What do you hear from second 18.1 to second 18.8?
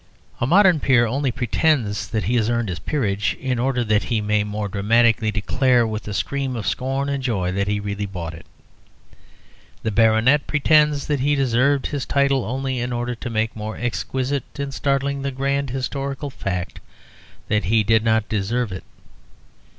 deserve